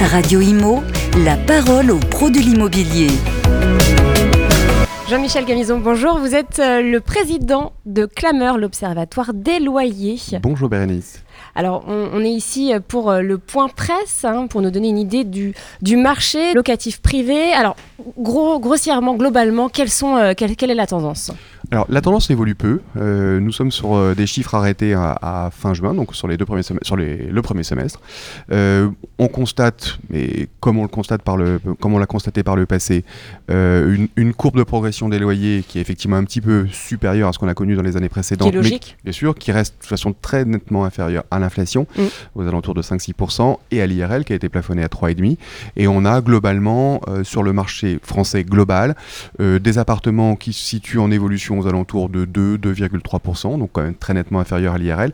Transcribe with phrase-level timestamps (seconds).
[0.00, 0.82] Radio Imo,
[1.24, 3.08] la parole aux pros de l'immobilier.
[5.08, 6.18] Jean-Michel Gamison, bonjour.
[6.18, 10.18] Vous êtes euh, le président de Clameur, l'Observatoire des loyers.
[10.42, 11.22] Bonjour Bérénice.
[11.54, 15.24] Alors, on, est ici pour euh, le point presse, hein, pour nous donner une idée
[15.24, 17.52] du, du marché locatif privé.
[17.52, 17.76] Alors,
[18.18, 21.30] gros, grossièrement, globalement, quelles sont, euh, quelle, quelle est la tendance?
[21.70, 22.80] Alors la tendance évolue peu.
[22.96, 26.44] Euh, nous sommes sur euh, des chiffres arrêtés à, fin juin, donc sur les deux
[26.44, 28.00] premiers sur le premier semestre.
[28.52, 28.88] Euh,
[29.18, 32.66] on constate, mais comme on le constate par le, comme on l'a constaté par le
[32.66, 33.04] passé,
[33.48, 37.38] une, courbe de progression des loyers qui est effectivement un petit peu supérieure à ce
[37.38, 38.50] qu'on a connu dans les années précédentes.
[38.50, 38.96] Qui est logique.
[39.02, 42.02] bien sûr, qui reste de façon très nettement inférieure à l'inflation, mm.
[42.34, 45.36] aux alentours de 5-6%, et à l'IRL qui a été plafonné à 3,5%.
[45.76, 48.94] Et on a globalement sur le marché français global
[49.38, 53.94] des appartements qui se situent en évolution aux alentours de 2, 2,3%, donc quand même
[53.94, 55.12] très nettement inférieur à l'IRL.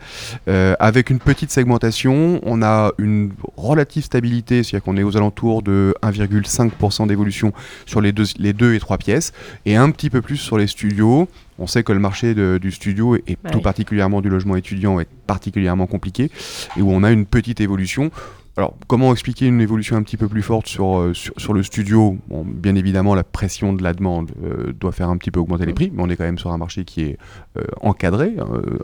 [0.48, 5.62] Euh, avec une petite segmentation, on a une relative stabilité, c'est-à-dire qu'on est aux alentours
[5.62, 7.52] de 1,5% d'évolution
[7.86, 9.32] sur les deux, les deux et trois pièces,
[9.66, 11.28] et un petit peu plus sur les studios.
[11.58, 15.86] On sait que le marché du studio et tout particulièrement du logement étudiant est particulièrement
[15.86, 16.30] compliqué
[16.76, 18.10] et où on a une petite évolution.
[18.58, 22.18] Alors, comment expliquer une évolution un petit peu plus forte sur, euh, sur, le studio
[22.28, 25.72] Bien évidemment, la pression de la demande euh, doit faire un petit peu augmenter les
[25.72, 25.74] mm.
[25.74, 27.18] prix, mais on est quand même sur un marché qui est
[27.56, 28.34] euh, encadré.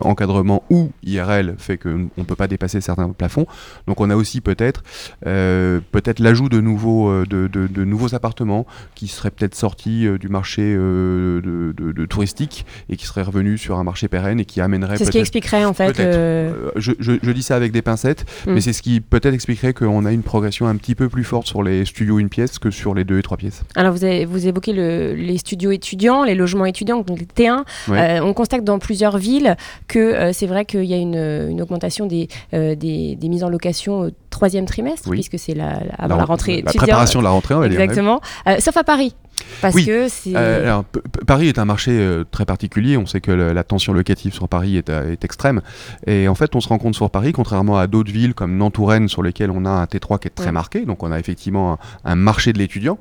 [0.01, 3.47] encadrement ou IRL fait qu'on ne peut pas dépasser certains plafonds.
[3.87, 4.83] Donc, on a aussi peut-être
[5.23, 11.75] peut-être l'ajout de nouveaux, de, de, nouveaux appartements qui seraient peut-être sortis du marché de,
[11.77, 14.97] de, touristique et qui seraient revenus sur un marché pérenne et qui amènerait.
[14.97, 15.97] C'est ce qui expliquerait en fait.
[15.97, 18.53] Je, je, je, dis ça avec des pincettes, mm.
[18.53, 21.47] mais c'est ce qui peut-être explique qu'on a une progression un petit peu plus forte
[21.47, 23.63] sur les studios une pièce que sur les deux et trois pièces.
[23.75, 27.65] Alors vous, avez, vous évoquez les studios étudiants, les logements étudiants, donc les T1.
[27.91, 29.57] Euh, on constate dans plusieurs villes
[29.89, 33.49] que euh, c'est vrai qu'il y a une, augmentation des, euh, des, des, mises en
[33.49, 36.63] location au troisième trimestre, puisque c'est la, avant la, rentrée.
[36.63, 38.21] La préparation de la rentrée, on va Exactement.
[38.61, 39.15] sauf à Paris.
[39.61, 39.87] Parce oui.
[39.87, 40.33] que c'est.
[40.37, 40.83] Euh,
[41.27, 42.97] Paris est un marché euh, très particulier.
[42.97, 45.61] On sait que la tension locative sur Paris est, euh, est, extrême.
[46.07, 49.09] Et en fait, on se rend compte sur Paris, contrairement à d'autres villes comme Nantes-Touraine,
[49.09, 50.85] sur lesquelles on a un T3 qui est très marqué.
[50.85, 52.99] Donc, on a effectivement un, marché de l'étudiant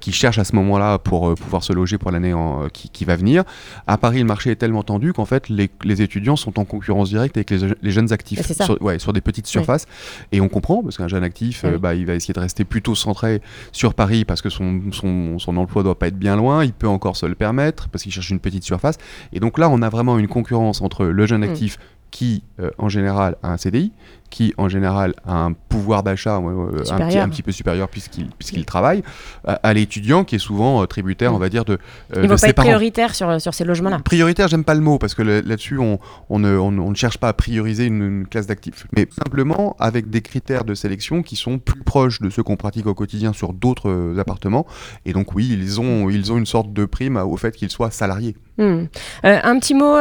[0.00, 2.34] qui cherche à ce moment-là pour pouvoir se loger pour l'année
[2.72, 3.44] qui, qui, va venir.
[3.86, 7.10] À Paris, le marché est tellement tendu qu'en fait, les, les, étudiants sont en concurrence
[7.10, 9.86] directe avec les, les jeunes actifs sur, ouais, sur, des petites surfaces.
[10.32, 13.40] Et on comprend, parce qu'un jeune actif, bah, il va essayer de rester plutôt centré
[13.72, 16.88] sur Paris parce que son, son, son emploi doit pas être bien loin, il peut
[16.88, 18.96] encore se le permettre parce qu'il cherche une petite surface.
[19.32, 21.50] Et donc là, on a vraiment une concurrence entre le jeune mm.
[21.50, 21.78] actif
[22.10, 23.92] qui, euh, en général, a un CDI,
[24.30, 29.02] qui, en général, a un pouvoir d'achat euh, un, petit, peu supérieur puisqu'il puisqu'il travaille,
[29.44, 31.78] à, l'étudiant qui est souvent euh, tributaire, on va dire, de.
[32.14, 34.00] Il ne va pas être prioritaire sur, sur ces logements-là.
[34.00, 37.28] Prioritaire, j'aime pas le mot parce que là-dessus, on, on, ne, on, ne, cherche pas
[37.28, 41.82] à prioriser une, classe d'actifs, mais simplement avec des critères de sélection qui sont plus
[41.82, 44.66] proches de ceux qu'on pratique au quotidien sur d'autres appartements.
[45.04, 47.90] Et donc, oui, ils ont, ils ont une sorte de prime au fait qu'ils soient
[47.90, 48.36] salariés.
[48.58, 48.84] Hmm.
[49.22, 49.96] un petit mot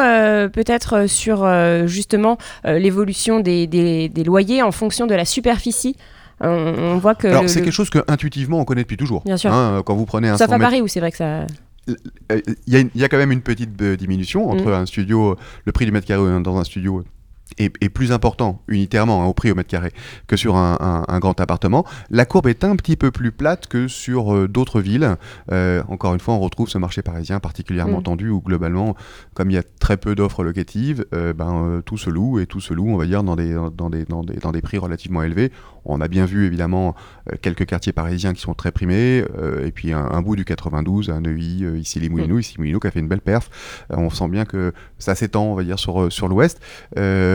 [0.49, 1.45] peut-être sur
[1.87, 5.95] justement l'évolution des, des, des loyers en fonction de la superficie.
[6.41, 7.27] On, voit que.
[7.27, 9.23] Alors, c'est quelque chose que intuitivement on connaît depuis toujours.
[9.23, 9.51] Bien sûr.
[9.53, 10.37] Hein, quand vous prenez un.
[10.37, 11.45] Ça fait Paris où c'est vrai que ça.
[12.67, 14.73] Il y, a, quand même une petite euh, diminution entre mm.
[14.73, 17.03] un studio, le prix du mètre carré dans un studio
[17.57, 19.91] est, plus important unitairement hein, au prix au mètre carré
[20.27, 21.85] que sur un, grand appartement.
[22.09, 25.15] La courbe est un petit peu plus plate que sur euh, d'autres villes.
[25.51, 28.03] Euh, encore une fois, on retrouve ce marché parisien particulièrement mm.
[28.03, 28.95] tendu où globalement,
[29.33, 32.59] comme il y a très peu d'offres locatives, euh, ben, tout se loue et tout
[32.59, 35.23] se loue, on va dire, dans des, dans des, dans des, dans des prix relativement
[35.23, 35.51] élevés.
[35.85, 36.95] On a bien vu évidemment
[37.41, 39.23] quelques quartiers parisiens qui sont très primés
[39.63, 42.39] et puis un, bout du 92, un Neuilly, ici les Moulineaux, mm.
[42.39, 43.51] ici Moulineaux qui a fait une belle perf.
[43.91, 46.59] on sent bien que ça s'étend, on va dire, sur, sur l'ouest.
[46.97, 47.34] Euh,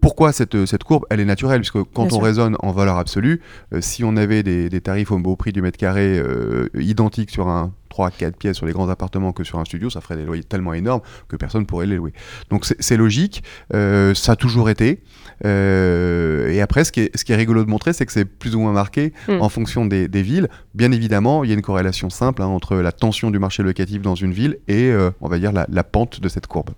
[0.00, 3.40] pourquoi cette, cette, courbe Elle est naturelle, puisque quand on raisonne en valeur absolue,
[3.72, 7.72] euh, si on avait des, tarifs au, prix du mètre carré euh, identiques sur un
[7.88, 10.44] 3 4 pièces sur les grands appartements que sur un studio, ça ferait des loyers
[10.44, 12.12] tellement énormes que personne ne pourrait les louer.
[12.50, 15.00] Donc c'est logique, ça a toujours été.
[15.44, 18.54] et après, ce qui, est, ce qui est rigolo de montrer, c'est que c'est plus
[18.54, 19.40] ou moins marqué hmm.
[19.40, 20.48] en fonction des, villes.
[20.74, 24.02] Bien évidemment, il y a une corrélation simple hein, entre la tension du marché locatif
[24.02, 26.70] dans une ville et, on va dire, la, la pente de cette courbe.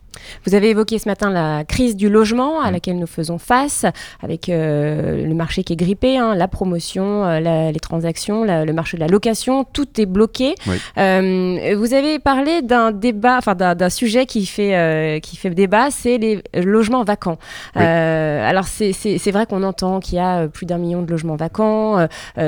[0.47, 2.73] Vous avez évoqué ce matin la crise du logement à mm.
[2.73, 3.85] laquelle nous faisons face,
[4.23, 8.97] avec euh, le marché qui est grippé, hein, la promotion, euh, les transactions, le marché
[8.97, 10.55] de la location, tout est bloqué.
[11.01, 16.43] Vous avez parlé d'un débat, enfin d'un sujet qui fait, qui fait débat, c'est les
[16.55, 17.39] logements vacants.
[17.75, 22.07] alors c'est vrai qu'on entend qu'il y a plus d'un million de logements vacants,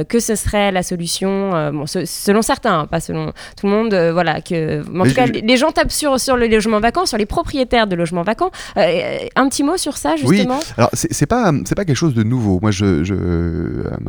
[0.08, 4.40] que ce serait la solution, bon, selon certains, hein, pas selon tout le monde, voilà,
[4.40, 7.86] que en tout cas, les gens tapent sur, sur les logements vacants, sur les propriétaires
[7.86, 8.50] de logements vacants.
[8.76, 12.58] un petit mot sur ça, justement Oui, alors c'est pas, pas quelque chose de nouveau.
[12.60, 13.14] Moi, je, je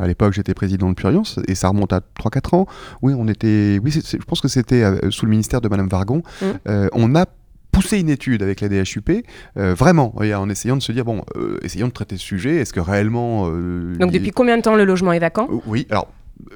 [0.02, 2.68] à l'époque, j'étais président de Purion, et ça remonte à 3-4 ans.
[3.02, 6.24] Oui, on était, oui, je pense que c'était euh, sous le ministère de Madame Vargon.
[6.42, 6.46] Mmh.
[6.68, 7.26] Euh, on a
[7.72, 9.26] poussé une étude avec la DHUP,
[9.58, 11.24] euh, vraiment, en essayant de se dire, bon,
[11.64, 13.48] essayons de traiter ce sujet, est-ce que réellement...
[13.50, 15.48] Donc depuis combien de temps le logement est vacant?
[15.66, 16.08] Oui, alors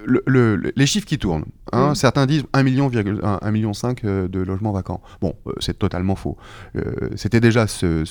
[0.06, 1.45] le, les chiffres qui tournent.
[1.71, 1.95] Hein, mm.
[1.95, 2.91] Certains disent 1,5 million,
[3.24, 3.71] 1, million
[4.06, 5.01] euh, de logements vacants.
[5.21, 6.38] Bon, euh, c'est totalement faux.
[6.75, 8.03] Euh, c'était déjà ce,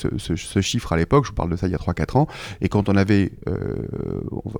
[0.60, 2.26] chiffre à l'époque, je vous parle de ça il y a 3-4 ans,
[2.60, 3.32] et quand on avait,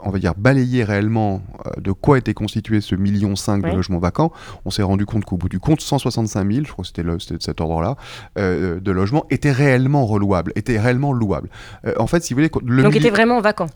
[0.01, 1.43] on va dire, balayé réellement
[1.79, 4.33] de quoi était constitué ce million 5 de logements vacants,
[4.65, 7.43] on s'est rendu compte qu'au bout du compte, 165 000, je crois que c'était de
[7.43, 7.97] cet ordre-là,
[8.37, 11.49] de logements étaient réellement relouables, étaient réellement louables.
[11.99, 12.51] en fait, si vous voulez...
[12.65, 13.69] Le Donc étaient vraiment vacants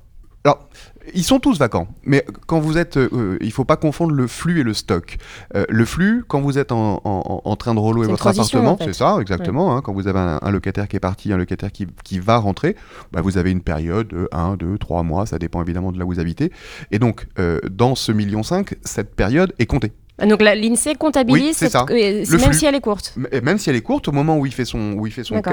[0.45, 0.69] alors,
[1.13, 4.61] ils sont tous vacants, mais quand vous êtes, euh, il faut pas confondre le flux
[4.61, 5.19] et le stock.
[5.55, 9.77] Euh, le flux, quand vous êtes en, train de relouer votre appartement, c'est ça, exactement.
[9.77, 12.75] Hein, quand vous avez un, locataire qui est parti, un locataire qui, va rentrer,
[13.13, 16.07] bah, vous avez une période de 1, 2, 3 mois, ça dépend évidemment de là
[16.07, 16.53] où vous habitez.
[16.91, 19.93] Et donc, euh, dans ce million 5, cette période est comptée.
[20.27, 23.15] Donc l'INSEE comptabilise, même si elle est courte.
[23.43, 25.41] Même si elle est courte, au moment où il fait son, où il fait son
[25.43, 25.53] cut,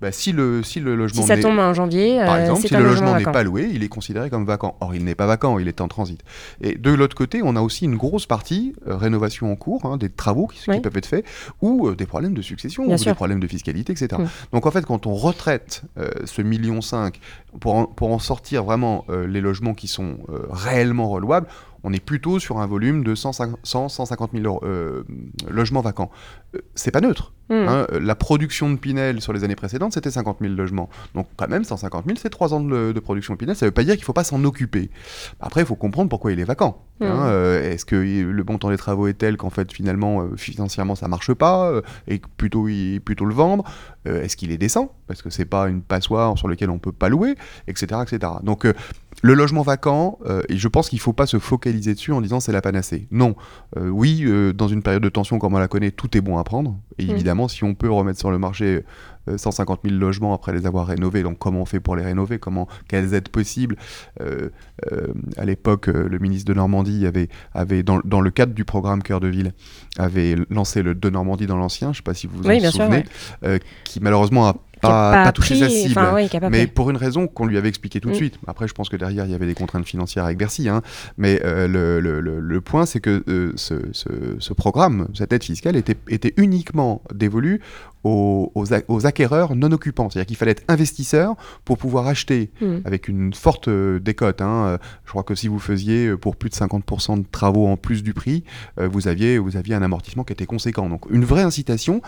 [0.00, 1.22] bah, si, le, si le logement.
[1.22, 3.82] Si ça tombe en janvier, par euh, exemple, si le logement n'est pas loué, il
[3.82, 4.76] est considéré comme vacant.
[4.80, 6.20] Or, il n'est pas vacant, il est en transit.
[6.60, 9.96] Et de l'autre côté, on a aussi une grosse partie, euh, rénovation en cours, hein,
[9.96, 11.24] des travaux qui, peuvent être faits,
[11.62, 14.20] ou euh, des problèmes de succession, ou des problèmes de fiscalité, etc.
[14.20, 14.26] Mm.
[14.52, 15.82] Donc en fait, quand on retraite
[16.24, 17.18] ce million 5
[17.60, 20.18] pour en, pour en sortir vraiment les logements qui sont
[20.50, 21.46] réellement relouables,
[21.88, 23.32] on est plutôt sur un volume de 100,
[23.62, 24.60] 150 000
[25.48, 26.10] logements vacants.
[26.54, 27.32] Euh, c'est pas neutre.
[27.48, 27.68] Hmm.
[27.68, 27.86] Hein.
[28.00, 30.88] La production de Pinel sur les années précédentes, c'était 50 000 logements.
[31.14, 33.56] Donc quand même, 150 000, c'est 3 ans de, production de Pinel.
[33.56, 34.90] Ça ne veut pas dire qu'il ne faut pas s'en occuper.
[35.40, 36.84] Après, il faut comprendre pourquoi il est vacant.
[37.00, 37.06] Hein.
[37.06, 37.20] Hmm.
[37.26, 41.08] Euh, est-ce que le montant des travaux est tel qu'en fait, finalement, euh, financièrement, ça
[41.08, 41.72] marche pas
[42.06, 43.64] et plutôt, il, plutôt le vendre
[44.04, 44.92] Est-ce qu'il est décent?
[45.06, 47.34] Parce que c'est pas une passoire sur laquelle on peut pas louer,
[47.66, 48.00] etc.
[48.02, 48.32] etc.
[48.42, 48.66] Donc
[49.22, 52.20] le logement vacant, euh, et je pense qu'il ne faut pas se focaliser dessus en
[52.20, 53.08] disant c'est la panacée.
[53.10, 53.34] Non.
[53.76, 56.38] Euh, oui, euh, dans une période de tension comme on la connaît, tout est bon
[56.38, 56.78] à prendre.
[56.98, 57.10] Et mm.
[57.10, 58.84] évidemment, si on peut remettre sur le marché
[59.36, 62.66] 150 000 logements après les avoir rénovés, donc comment on fait pour les rénover, comment,
[62.88, 63.76] quelles aides possibles.
[65.36, 69.20] à l'époque, le ministre de Normandie avait, avait dans, dans, le cadre du programme Cœur
[69.20, 69.52] de Ville,
[69.98, 72.70] avait lancé le de Normandie dans l'ancien, je ne sais pas si vous vous en
[72.70, 73.04] souvenez,
[73.84, 76.00] qui malheureusement a pas, pas, touché sa cible,
[76.50, 78.16] mais pour une raison qu'on lui avait expliqué tout de mm.
[78.16, 78.38] suite.
[78.46, 80.68] Après, je pense que derrière, il y avait des contraintes financières avec Bercy.
[80.68, 80.82] Hein.
[81.16, 84.08] Mais euh, le, le, le, point, c'est que euh, ce, ce,
[84.38, 87.60] ce, programme, cette aide fiscale, était, était uniquement dévolue
[88.04, 90.08] aux, aux, acquéreurs non occupants.
[90.08, 91.34] C'est-à-dire qu'il fallait être investisseur
[91.64, 92.78] pour pouvoir acheter mm.
[92.84, 94.40] avec une forte euh, décote.
[94.40, 94.78] Hein.
[95.04, 98.14] Je crois que si vous faisiez pour plus de 50% de travaux en plus du
[98.14, 98.44] prix,
[98.76, 100.88] vous, aviez, vous aviez un amortissement qui était conséquent.
[100.88, 102.02] Donc une vraie incitation,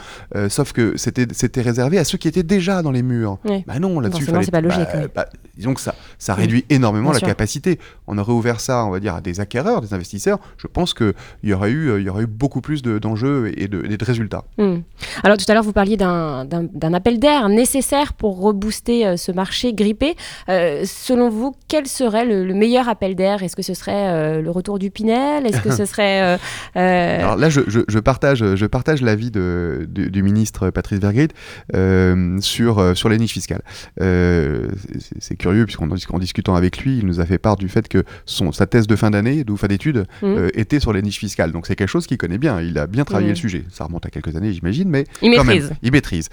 [0.49, 3.39] sauf que c'était réservé à ceux qui étaient déjà déjà dans les murs.
[3.67, 4.45] Bah non, là-dessus, fallait...
[4.45, 4.89] c'est pas logique.
[4.93, 5.27] Bah, bah,
[5.57, 7.79] disons que ça, ça réduit énormément la capacité.
[8.07, 10.39] On aurait ouvert ça, on va dire, à des acquéreurs, des investisseurs.
[10.59, 13.83] Je pense qu'il y aurait eu, il y aurait eu beaucoup plus d'enjeux et, de,
[13.83, 14.45] de, résultats.
[14.59, 14.79] Hmm.
[15.23, 19.73] Alors tout à l'heure, vous parliez d'un appel d'air nécessaire pour rebooster euh, ce marché
[19.73, 20.17] grippé.
[20.49, 23.43] Euh, selon vous, quel serait le, meilleur appel d'air?
[23.43, 25.47] Est-ce que ce serait euh, le retour du Pinel?
[25.47, 26.39] Est-ce que ce serait
[26.75, 31.29] Alors là, je, je, partage, je partage l'avis du ministre Patrice Vergrit
[32.51, 33.63] sur, euh, sur les niches fiscales.
[34.01, 34.69] Euh,
[35.19, 38.53] c'est curieux, puisqu'en discutant avec lui, il nous a fait part du fait que son,
[38.53, 40.27] sa thèse de fin d'année, de fin d'études, mmh.
[40.27, 41.53] euh, était sur les niches fiscales.
[41.53, 42.61] Donc c'est quelque chose qu'il connaît bien.
[42.61, 43.31] Il a bien travaillé mmh.
[43.31, 43.65] le sujet.
[43.71, 45.73] Ça remonte à quelques années, j'imagine, mais il maîtrise.
[45.83, 46.29] il maîtrise.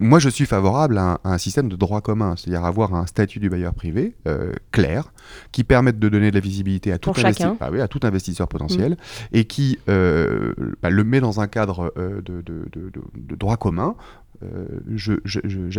[0.00, 3.48] moi, je suis favorable à un, système de droit commun, c'est-à-dire avoir un statut du
[3.48, 4.14] bailleur privé
[4.72, 5.12] clair,
[5.52, 7.12] qui permette de donner de la visibilité à tout,
[7.60, 9.36] ah oui, à tout investisseur potentiel, mmh.
[9.36, 12.68] et qui bah, le met dans un cadre de, de,
[13.14, 13.94] de droit commun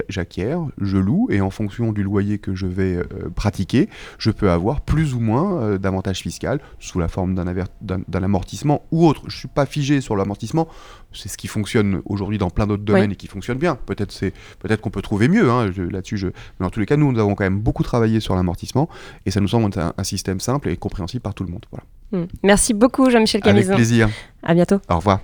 [0.10, 3.06] j'acquiers, je, je, loue, et en fonction du loyer que je vais euh,
[3.36, 6.32] pratiquer, je peux avoir plus ou moins euh, d'avantages fiscaux
[6.80, 9.22] sous la forme d'un amortissement ou autre.
[9.28, 10.68] Je ne suis pas figé sur l'amortissement,
[11.12, 13.76] c'est ce qui fonctionne aujourd'hui dans plein d'autres domaines et qui fonctionne bien.
[13.76, 14.18] Peut-être
[14.60, 16.32] peut qu'on peut trouver mieux hein, là-dessus.
[16.60, 18.88] Mais en tous les cas, nous, nous avons quand même beaucoup travaillé sur l'amortissement,
[19.26, 21.66] et ça nous semble un, un, système simple et compréhensible par tout le monde.
[21.72, 21.86] Voilà.
[22.12, 22.28] Hmm.
[22.44, 23.70] Merci beaucoup, Jean-Michel Camison.
[23.70, 24.10] Avec plaisir.
[24.44, 24.80] À bientôt.
[24.90, 25.20] Au revoir.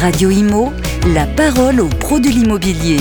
[0.00, 0.72] Radio Imo,
[1.14, 2.98] la parole aux pros de l'immobilier.